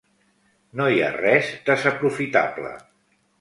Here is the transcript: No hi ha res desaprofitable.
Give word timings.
No 0.79 0.87
hi 0.93 1.03
ha 1.07 1.11
res 1.17 1.51
desaprofitable. 1.69 2.73